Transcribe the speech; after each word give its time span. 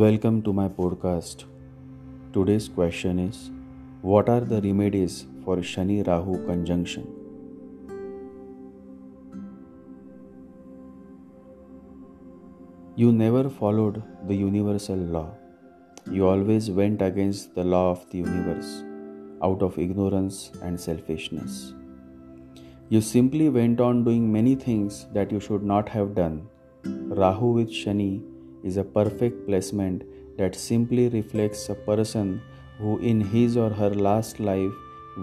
Welcome 0.00 0.36
to 0.44 0.52
my 0.56 0.66
podcast. 0.76 1.42
Today's 2.34 2.68
question 2.74 3.18
is 3.22 3.38
What 4.10 4.30
are 4.34 4.40
the 4.52 4.60
remedies 4.66 5.26
for 5.44 5.56
Shani 5.70 5.96
Rahu 6.06 6.36
conjunction? 6.46 7.02
You 12.96 13.12
never 13.12 13.50
followed 13.50 14.02
the 14.28 14.38
universal 14.44 15.04
law. 15.18 15.26
You 16.10 16.26
always 16.28 16.70
went 16.70 17.02
against 17.02 17.54
the 17.54 17.64
law 17.74 17.90
of 17.90 18.08
the 18.10 18.18
universe 18.18 18.72
out 19.42 19.68
of 19.68 19.78
ignorance 19.78 20.40
and 20.62 20.80
selfishness. 20.88 21.74
You 22.88 23.02
simply 23.02 23.50
went 23.50 23.86
on 23.90 24.04
doing 24.04 24.32
many 24.32 24.54
things 24.54 25.06
that 25.12 25.30
you 25.30 25.40
should 25.40 25.70
not 25.74 25.90
have 25.90 26.14
done. 26.14 26.42
Rahu 27.22 27.52
with 27.60 27.78
Shani 27.84 28.29
is 28.62 28.76
a 28.76 28.84
perfect 28.84 29.46
placement 29.46 30.04
that 30.38 30.54
simply 30.54 31.08
reflects 31.08 31.68
a 31.68 31.74
person 31.74 32.40
who, 32.78 32.98
in 32.98 33.20
his 33.20 33.56
or 33.56 33.70
her 33.70 33.90
last 33.90 34.40
life, 34.40 34.72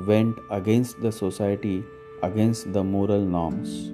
went 0.05 0.37
against 0.51 0.99
the 1.01 1.11
society, 1.11 1.83
against 2.23 2.71
the 2.73 2.83
moral 2.83 3.21
norms. 3.21 3.91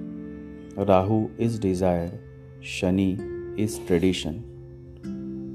Rahu 0.76 1.30
is 1.38 1.58
desire, 1.58 2.12
Shani 2.60 3.58
is 3.58 3.78
tradition, 3.86 4.42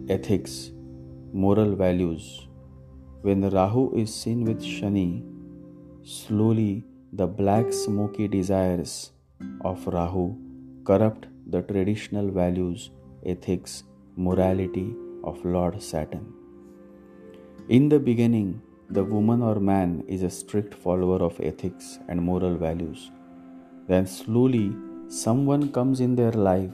ethics, 0.10 0.72
moral 1.34 1.76
values. 1.76 2.48
When 3.22 3.50
Rahu 3.50 3.94
is 3.96 4.14
seen 4.14 4.46
with 4.46 4.62
Shani, 4.62 5.24
slowly 6.04 6.86
the 7.12 7.28
black 7.28 7.74
smoky 7.74 8.28
desires 8.28 9.12
of 9.62 9.86
Rahu 9.88 10.38
corrupt 10.86 11.28
the 11.48 11.62
traditional 11.64 12.30
values 12.30 12.92
ethics, 13.26 13.84
morality 14.16 14.96
of 15.24 15.44
Lord 15.46 15.82
Saturn. 15.82 16.34
In 17.70 17.90
the 17.90 18.00
beginning, 18.00 18.62
the 18.90 19.04
woman 19.04 19.42
or 19.42 19.60
man 19.60 20.04
is 20.08 20.24
a 20.24 20.30
strict 20.30 20.74
follower 20.74 21.22
of 21.24 21.40
ethics 21.40 22.00
and 22.08 22.22
moral 22.22 22.56
values. 22.56 23.12
Then 23.88 24.08
slowly, 24.08 24.76
someone 25.08 25.72
comes 25.72 26.00
in 26.00 26.16
their 26.16 26.32
life, 26.32 26.72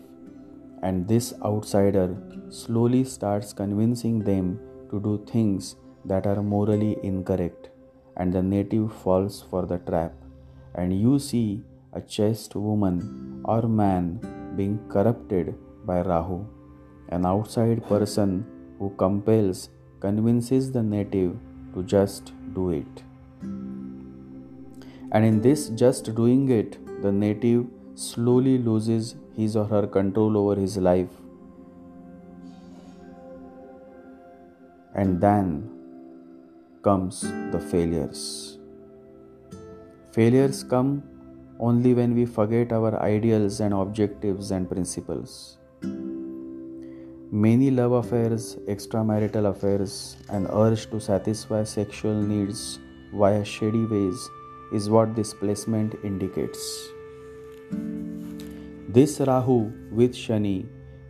and 0.81 1.07
this 1.07 1.33
outsider 1.43 2.15
slowly 2.49 3.03
starts 3.03 3.51
convincing 3.53 4.19
them 4.19 4.59
to 4.91 4.99
do 4.99 5.25
things 5.25 5.75
that 6.05 6.27
are 6.27 6.41
morally 6.41 6.97
incorrect, 7.03 7.69
and 8.17 8.31
the 8.31 8.41
native 8.41 8.93
falls 8.93 9.43
for 9.49 9.65
the 9.65 9.79
trap. 9.79 10.13
And 10.75 10.97
you 10.99 11.19
see 11.19 11.63
a 11.93 12.01
chaste 12.01 12.55
woman 12.55 13.41
or 13.45 13.63
man 13.63 14.19
being 14.55 14.79
corrupted 14.89 15.55
by 15.85 16.01
Rahu, 16.01 16.45
an 17.09 17.25
outside 17.25 17.85
person 17.87 18.45
who 18.79 18.89
compels, 18.97 19.69
convinces 19.99 20.71
the 20.71 20.83
native 20.83 21.37
to 21.73 21.83
just 21.83 22.33
do 22.53 22.71
it. 22.71 23.03
And 25.11 25.23
in 25.23 25.41
this 25.41 25.69
just 25.69 26.13
doing 26.15 26.49
it, 26.49 26.77
the 27.01 27.11
native 27.11 27.67
slowly 27.93 28.57
loses 28.57 29.15
his 29.35 29.55
or 29.55 29.65
her 29.65 29.87
control 29.87 30.37
over 30.37 30.59
his 30.59 30.77
life. 30.77 31.09
And 34.93 35.21
then 35.21 35.69
comes 36.83 37.21
the 37.51 37.59
failures. 37.59 38.57
Failures 40.11 40.63
come 40.63 41.03
only 41.59 41.93
when 41.93 42.15
we 42.15 42.25
forget 42.25 42.71
our 42.71 43.01
ideals 43.01 43.59
and 43.59 43.73
objectives 43.73 44.51
and 44.51 44.69
principles. 44.69 45.57
Many 45.83 47.71
love 47.71 47.91
affairs, 47.91 48.55
extramarital 48.67 49.49
affairs, 49.49 50.17
and 50.29 50.47
urge 50.51 50.89
to 50.91 50.99
satisfy 50.99 51.63
sexual 51.63 52.13
needs 52.13 52.79
via 53.13 53.43
shady 53.43 53.85
ways 53.85 54.29
is 54.73 54.89
what 54.89 55.15
this 55.15 55.33
placement 55.33 55.95
indicates. 56.03 56.89
This 58.87 59.19
Rahu 59.19 59.71
with 59.91 60.13
Shani 60.13 60.67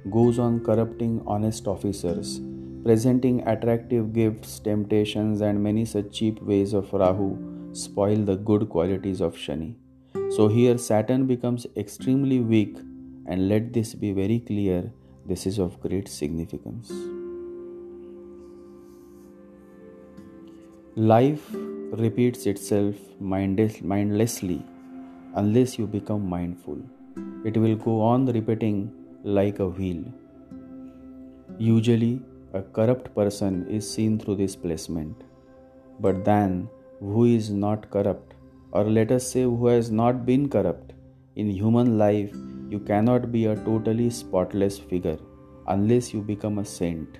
goes 0.09 0.39
on 0.39 0.63
corrupting 0.63 1.21
honest 1.27 1.67
officers, 1.67 2.41
presenting 2.83 3.47
attractive 3.47 4.13
gifts, 4.13 4.59
temptations, 4.59 5.41
and 5.41 5.61
many 5.61 5.85
such 5.85 6.11
cheap 6.11 6.41
ways 6.41 6.73
of 6.73 6.91
Rahu 6.91 7.37
spoil 7.73 8.17
the 8.17 8.35
good 8.35 8.69
qualities 8.69 9.21
of 9.21 9.35
Shani. 9.35 9.75
So 10.31 10.47
here 10.47 10.77
Saturn 10.77 11.27
becomes 11.27 11.67
extremely 11.77 12.39
weak, 12.39 12.77
and 13.27 13.49
let 13.49 13.73
this 13.73 13.93
be 13.93 14.11
very 14.11 14.39
clear 14.39 14.91
this 15.25 15.45
is 15.45 15.57
of 15.59 15.79
great 15.81 16.07
significance. 16.07 16.91
Life 20.95 21.45
repeats 22.03 22.45
itself 22.45 22.95
mindlessly 23.19 24.63
unless 25.35 25.77
you 25.77 25.87
become 25.87 26.29
mindful. 26.29 26.77
It 27.43 27.57
will 27.57 27.75
go 27.75 28.01
on 28.01 28.25
repeating 28.27 28.91
like 29.23 29.59
a 29.59 29.67
wheel. 29.67 30.03
Usually, 31.57 32.21
a 32.53 32.61
corrupt 32.61 33.13
person 33.13 33.67
is 33.69 33.89
seen 33.89 34.17
through 34.19 34.35
this 34.35 34.55
placement. 34.55 35.23
But 35.99 36.23
then, 36.23 36.69
who 36.99 37.25
is 37.25 37.49
not 37.49 37.89
corrupt, 37.89 38.33
or 38.71 38.83
let 38.83 39.11
us 39.11 39.29
say, 39.29 39.43
who 39.43 39.67
has 39.67 39.91
not 39.91 40.25
been 40.25 40.49
corrupt, 40.49 40.93
in 41.35 41.49
human 41.49 41.97
life 41.97 42.33
you 42.75 42.81
cannot 42.91 43.31
be 43.31 43.45
a 43.45 43.55
totally 43.69 44.09
spotless 44.09 44.77
figure 44.91 45.17
unless 45.73 46.13
you 46.13 46.21
become 46.21 46.59
a 46.59 46.65
saint. 46.65 47.17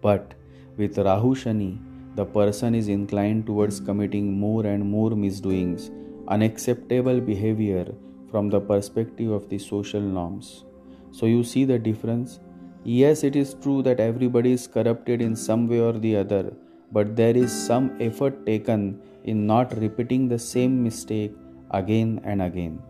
But 0.00 0.34
with 0.76 0.98
Rahu 0.98 1.34
Shani, 1.34 1.72
the 2.16 2.24
person 2.24 2.74
is 2.74 2.88
inclined 2.88 3.46
towards 3.46 3.80
committing 3.80 4.32
more 4.44 4.64
and 4.66 4.84
more 4.84 5.10
misdoings, 5.10 5.90
unacceptable 6.28 7.20
behavior 7.20 7.86
from 8.30 8.48
the 8.48 8.60
perspective 8.60 9.30
of 9.30 9.48
the 9.48 9.58
social 9.58 10.00
norms. 10.00 10.64
So 11.12 11.26
you 11.26 11.44
see 11.44 11.64
the 11.64 11.78
difference? 11.78 12.40
Yes, 12.84 13.24
it 13.24 13.36
is 13.36 13.54
true 13.62 13.82
that 13.82 14.00
everybody 14.00 14.52
is 14.52 14.66
corrupted 14.66 15.20
in 15.20 15.36
some 15.36 15.68
way 15.68 15.80
or 15.80 15.92
the 15.92 16.16
other, 16.16 16.52
but 16.92 17.16
there 17.16 17.36
is 17.36 17.52
some 17.52 17.96
effort 18.00 18.46
taken 18.46 19.00
in 19.24 19.46
not 19.46 19.76
repeating 19.76 20.28
the 20.28 20.38
same 20.38 20.82
mistake 20.82 21.34
again 21.70 22.20
and 22.24 22.40
again. 22.42 22.80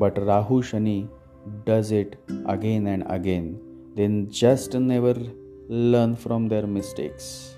But 0.00 0.18
Rahu 0.30 0.62
Shani 0.62 1.08
does 1.64 1.90
it 1.90 2.16
again 2.46 2.86
and 2.86 3.04
again, 3.16 3.46
then 3.96 4.30
just 4.30 4.74
never 4.74 5.14
learn 5.68 6.14
from 6.24 6.48
their 6.52 6.66
mistakes. 6.66 7.56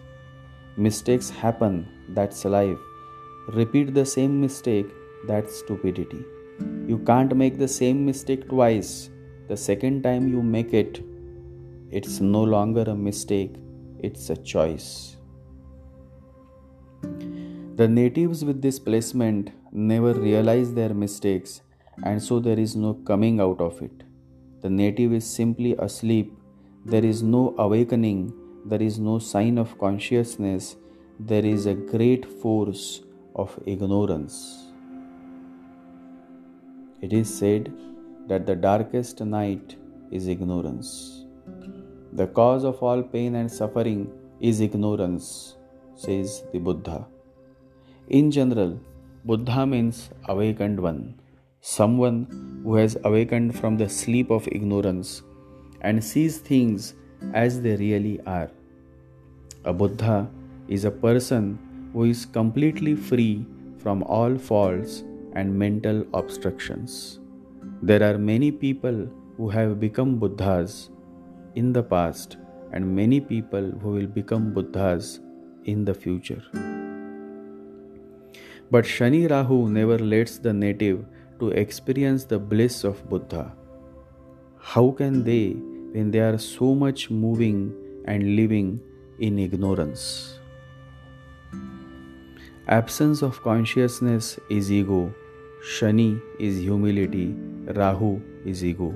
Mistakes 0.77 1.28
happen, 1.28 1.87
that's 2.17 2.45
life. 2.45 2.78
Repeat 3.61 3.95
the 3.95 4.06
same 4.06 4.41
mistake, 4.41 4.87
that's 5.27 5.59
stupidity. 5.59 6.25
You 6.87 6.99
can't 7.11 7.37
make 7.37 7.59
the 7.59 7.69
same 7.69 8.05
mistake 8.06 8.49
twice. 8.49 9.11
The 9.49 9.57
second 9.57 10.03
time 10.03 10.28
you 10.28 10.43
make 10.43 10.72
it, 10.72 11.03
it's 11.91 12.21
no 12.21 12.43
longer 12.43 12.84
a 12.87 12.95
mistake, 12.95 13.57
it's 13.99 14.31
a 14.31 14.37
choice. 14.37 15.17
The 17.77 17.89
natives 17.89 18.45
with 18.45 18.62
this 18.62 18.78
placement 18.78 19.51
never 19.72 20.12
realize 20.15 20.72
their 20.75 20.95
mistakes 20.95 21.62
and 22.03 22.22
so 22.22 22.41
there 22.41 22.59
is 22.59 22.77
no 22.77 22.94
coming 22.94 23.41
out 23.41 23.61
of 23.61 23.81
it. 23.83 24.03
The 24.62 24.71
native 24.71 25.12
is 25.12 25.25
simply 25.25 25.75
asleep, 25.78 26.33
there 26.84 27.05
is 27.05 27.22
no 27.22 27.55
awakening, 27.59 28.33
there 28.65 28.83
is 28.83 28.99
no 28.99 29.19
sign 29.19 29.59
of 29.59 29.78
consciousness, 29.78 30.77
there 31.19 31.44
is 31.44 31.66
a 31.66 31.75
great 31.75 32.25
force 32.25 33.03
of 33.34 33.59
ignorance. 33.66 34.66
It 37.03 37.13
is 37.13 37.33
said 37.33 37.72
that 38.28 38.47
the 38.47 38.57
darkest 38.57 39.21
night 39.21 39.77
is 40.10 40.27
ignorance. 40.28 41.25
The 42.13 42.27
cause 42.27 42.65
of 42.65 42.83
all 42.83 43.03
pain 43.03 43.34
and 43.34 43.51
suffering 43.51 44.10
is 44.41 44.60
ignorance, 44.60 45.57
says 45.95 46.42
the 46.53 46.59
Buddha. 46.59 47.07
In 48.09 48.30
general, 48.30 48.78
Buddha 49.25 49.66
means 49.66 50.10
awakened 50.28 50.80
one 50.80 51.20
someone 51.60 52.60
who 52.65 52.74
has 52.74 52.97
awakened 53.04 53.59
from 53.59 53.77
the 53.77 53.89
sleep 53.89 54.30
of 54.30 54.48
ignorance 54.51 55.22
and 55.83 56.03
sees 56.03 56.39
things 56.39 56.95
as 57.34 57.60
they 57.60 57.77
really 57.77 58.18
are. 58.27 58.51
A 59.65 59.72
Buddha 59.72 60.30
is 60.68 60.86
a 60.86 60.91
person 60.91 61.59
who 61.92 62.04
is 62.04 62.24
completely 62.24 62.95
free 62.95 63.47
from 63.77 64.03
all 64.04 64.39
faults 64.39 65.04
and 65.34 65.59
mental 65.59 66.07
obstructions. 66.15 67.18
There 67.83 68.03
are 68.03 68.16
many 68.16 68.51
people 68.51 69.06
who 69.36 69.51
have 69.51 69.78
become 69.78 70.18
Buddhas 70.18 70.89
in 71.56 71.72
the 71.74 71.83
past 71.83 72.39
and 72.72 72.97
many 72.97 73.21
people 73.21 73.71
who 73.83 73.91
will 73.91 74.06
become 74.06 74.54
Buddhas 74.54 75.21
in 75.65 75.84
the 75.84 75.92
future. 75.92 76.42
But 78.71 78.84
Shani 78.84 79.28
Rahu 79.28 79.68
never 79.68 79.98
lets 79.98 80.39
the 80.39 80.53
native 80.53 81.04
to 81.41 81.48
experience 81.51 82.25
the 82.25 82.39
bliss 82.39 82.84
of 82.84 83.09
Buddha. 83.09 83.53
How 84.59 84.91
can 84.92 85.25
they 85.25 85.57
when 85.92 86.10
they 86.10 86.21
are 86.21 86.39
so 86.39 86.75
much 86.75 87.10
moving 87.10 87.75
and 88.04 88.37
living 88.37 88.81
in 89.19 89.39
ignorance. 89.39 90.39
Absence 92.69 93.22
of 93.22 93.42
consciousness 93.42 94.39
is 94.48 94.71
ego, 94.71 95.13
Shani 95.63 96.21
is 96.39 96.59
humility, 96.59 97.34
Rahu 97.81 98.21
is 98.45 98.65
ego. 98.65 98.95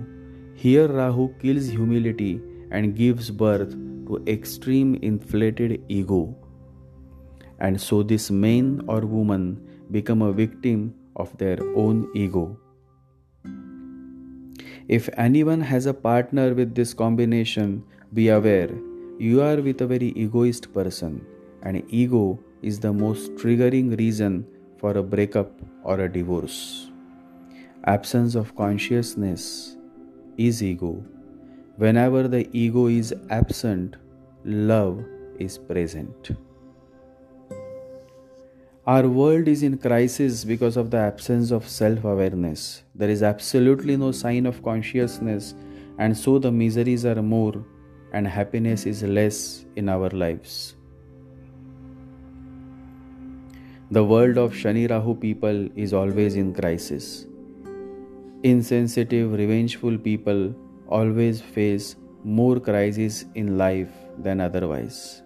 Here, 0.54 0.86
Rahu 0.86 1.34
kills 1.40 1.66
humility 1.66 2.40
and 2.70 2.94
gives 2.94 3.30
birth 3.30 3.72
to 4.06 4.22
extreme 4.28 4.94
inflated 4.96 5.82
ego. 5.88 6.36
And 7.58 7.80
so, 7.80 8.02
this 8.02 8.30
man 8.30 8.84
or 8.86 9.00
woman 9.00 9.60
become 9.90 10.22
a 10.22 10.32
victim 10.32 10.94
of 11.16 11.36
their 11.38 11.58
own 11.74 12.08
ego. 12.14 12.56
If 14.88 15.08
anyone 15.16 15.60
has 15.60 15.86
a 15.86 15.94
partner 15.94 16.54
with 16.54 16.74
this 16.74 16.92
combination, 16.92 17.84
be 18.12 18.28
aware 18.28 18.70
you 19.18 19.42
are 19.42 19.62
with 19.62 19.80
a 19.80 19.86
very 19.86 20.08
egoist 20.16 20.72
person, 20.74 21.24
and 21.62 21.82
ego 21.88 22.38
is 22.62 22.80
the 22.80 22.92
most 22.92 23.34
triggering 23.36 23.96
reason 23.96 24.44
for 24.78 24.98
a 24.98 25.02
breakup 25.02 25.52
or 25.84 26.00
a 26.00 26.12
divorce. 26.12 26.90
Absence 27.84 28.34
of 28.34 28.56
consciousness 28.56 29.76
is 30.36 30.62
ego. 30.62 31.02
Whenever 31.76 32.26
the 32.26 32.48
ego 32.52 32.88
is 32.88 33.14
absent, 33.30 33.96
love 34.44 35.04
is 35.38 35.58
present. 35.58 36.32
Our 38.86 39.08
world 39.08 39.48
is 39.48 39.62
in 39.62 39.78
crisis 39.78 40.44
because 40.44 40.76
of 40.76 40.90
the 40.90 40.98
absence 40.98 41.50
of 41.50 41.66
self 41.66 42.04
awareness. 42.04 42.82
There 42.94 43.08
is 43.08 43.22
absolutely 43.22 43.96
no 43.96 44.12
sign 44.12 44.44
of 44.44 44.62
consciousness, 44.62 45.54
and 45.98 46.14
so 46.14 46.38
the 46.38 46.52
miseries 46.52 47.06
are 47.06 47.22
more 47.22 47.64
and 48.12 48.28
happiness 48.28 48.84
is 48.84 49.02
less 49.02 49.64
in 49.76 49.88
our 49.88 50.10
lives. 50.10 50.76
The 53.90 54.04
world 54.04 54.36
of 54.36 54.52
Shani 54.52 54.90
Rahu 54.90 55.14
people 55.14 55.66
is 55.74 55.94
always 55.94 56.36
in 56.36 56.52
crisis. 56.52 57.26
Insensitive, 58.42 59.32
revengeful 59.32 59.96
people 59.96 60.54
always 60.88 61.40
face 61.40 61.96
more 62.22 62.60
crises 62.60 63.24
in 63.34 63.56
life 63.56 63.92
than 64.18 64.42
otherwise. 64.42 65.23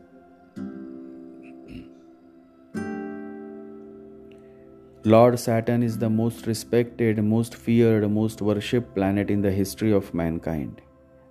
Lord 5.12 5.38
Saturn 5.40 5.82
is 5.82 5.96
the 5.96 6.10
most 6.10 6.46
respected, 6.46 7.18
most 7.24 7.54
feared, 7.54 8.06
most 8.10 8.42
worshipped 8.42 8.94
planet 8.94 9.30
in 9.30 9.40
the 9.40 9.50
history 9.50 9.90
of 9.90 10.12
mankind. 10.12 10.82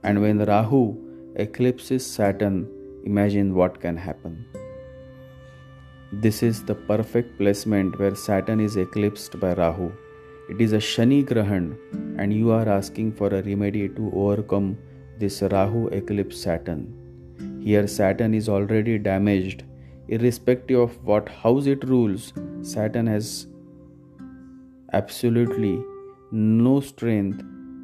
And 0.03 0.19
when 0.19 0.39
Rahu 0.43 0.97
eclipses 1.35 2.03
Saturn, 2.03 2.67
imagine 3.05 3.53
what 3.53 3.79
can 3.79 3.95
happen. 3.95 4.45
This 6.11 6.41
is 6.41 6.63
the 6.63 6.73
perfect 6.73 7.37
placement 7.37 7.99
where 7.99 8.15
Saturn 8.15 8.59
is 8.59 8.77
eclipsed 8.77 9.39
by 9.39 9.53
Rahu. 9.53 9.91
It 10.49 10.59
is 10.59 10.73
a 10.73 10.77
Shani 10.77 11.23
Grahan, 11.23 11.67
and 12.17 12.33
you 12.33 12.49
are 12.49 12.67
asking 12.67 13.11
for 13.11 13.27
a 13.27 13.43
remedy 13.43 13.89
to 13.89 14.11
overcome 14.15 14.75
this 15.19 15.43
Rahu 15.43 15.89
eclipse 15.89 16.41
Saturn. 16.41 16.81
Here, 17.63 17.85
Saturn 17.85 18.33
is 18.33 18.49
already 18.49 18.97
damaged. 18.97 19.65
Irrespective 20.07 20.79
of 20.79 20.97
what 21.03 21.29
house 21.29 21.67
it 21.67 21.83
rules, 21.83 22.33
Saturn 22.63 23.05
has 23.05 23.45
absolutely 24.93 25.83
no 26.31 26.79
strength 26.79 27.39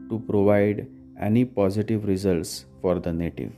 to 0.10 0.20
provide 0.28 0.88
any 1.20 1.46
positive 1.46 2.06
results 2.06 2.66
for 2.82 3.00
the 3.00 3.12
native. 3.12 3.52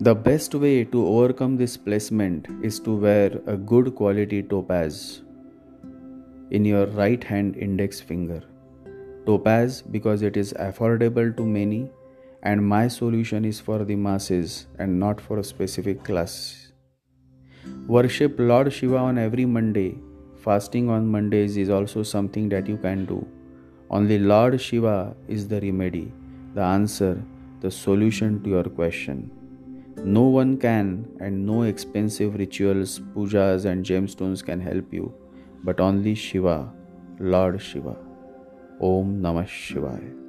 The 0.00 0.14
best 0.14 0.54
way 0.54 0.84
to 0.84 1.06
overcome 1.06 1.56
this 1.56 1.76
placement 1.76 2.46
is 2.62 2.78
to 2.80 2.94
wear 2.94 3.40
a 3.46 3.56
good 3.56 3.96
quality 3.96 4.42
topaz 4.44 5.22
in 6.50 6.64
your 6.64 6.86
right 6.86 7.22
hand 7.22 7.56
index 7.56 8.00
finger. 8.00 8.40
Topaz 9.26 9.82
because 9.82 10.22
it 10.22 10.36
is 10.36 10.52
affordable 10.54 11.36
to 11.36 11.44
many 11.44 11.90
and 12.42 12.66
my 12.66 12.88
solution 12.88 13.44
is 13.44 13.60
for 13.60 13.84
the 13.84 13.96
masses 13.96 14.66
and 14.78 14.98
not 14.98 15.20
for 15.20 15.38
a 15.38 15.44
specific 15.44 16.04
class. 16.04 16.72
Worship 17.86 18.36
Lord 18.38 18.72
Shiva 18.72 18.96
on 18.96 19.18
every 19.18 19.44
Monday. 19.44 19.98
Fasting 20.36 20.88
on 20.88 21.06
Mondays 21.06 21.56
is 21.56 21.68
also 21.68 22.02
something 22.02 22.48
that 22.50 22.68
you 22.68 22.76
can 22.76 23.04
do. 23.06 23.26
Only 23.90 24.18
Lord 24.18 24.60
Shiva 24.60 25.16
is 25.26 25.48
the 25.48 25.60
remedy, 25.60 26.12
the 26.54 26.62
answer, 26.62 27.22
the 27.60 27.70
solution 27.70 28.42
to 28.44 28.50
your 28.50 28.64
question. 28.64 29.30
No 30.04 30.22
one 30.22 30.56
can, 30.58 31.08
and 31.20 31.44
no 31.44 31.62
expensive 31.62 32.36
rituals, 32.36 33.00
pujas, 33.00 33.64
and 33.64 33.84
gemstones 33.84 34.44
can 34.44 34.60
help 34.60 34.92
you, 34.92 35.12
but 35.64 35.80
only 35.80 36.14
Shiva, 36.14 36.72
Lord 37.18 37.60
Shiva. 37.60 37.96
Om 38.80 39.20
Namah 39.20 39.44
Shivaya. 39.44 40.27